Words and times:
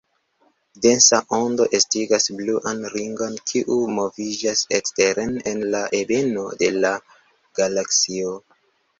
Densa 0.83 1.17
ondo 1.39 1.65
estigas 1.79 2.23
bluan 2.37 2.79
ringon, 2.93 3.35
kiu 3.51 3.77
moviĝas 3.97 4.63
eksteren 4.77 5.35
en 5.51 5.61
la 5.75 5.81
ebeno 5.99 6.47
de 6.63 6.71
la 6.87 6.91
galaksio. 7.61 8.33